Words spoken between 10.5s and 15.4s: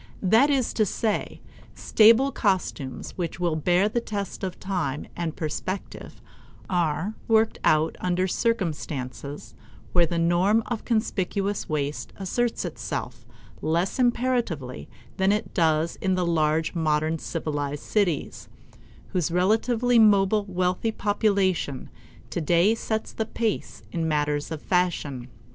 of conspicuous waste asserts itself less imperatively than